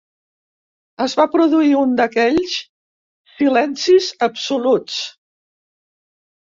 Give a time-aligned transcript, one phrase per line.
[1.05, 2.57] Es va produir un d'aquells
[3.35, 5.01] silencis absoluts.